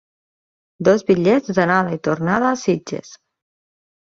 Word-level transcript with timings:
Dos 0.87 1.05
bitllets 1.11 1.53
d'anada 1.59 1.93
i 1.99 2.01
tornada 2.09 2.49
a 2.53 2.55
Sitges. 2.63 3.15